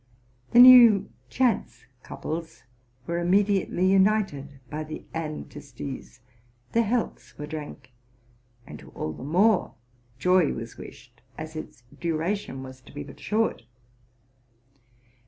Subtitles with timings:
[0.49, 2.63] The new chance couples
[3.05, 6.21] were immediately united by the Antistes,
[6.71, 7.91] their healths were drank,
[8.65, 9.75] and to all the more
[10.17, 13.61] joy was wished, as its duration was to be but short.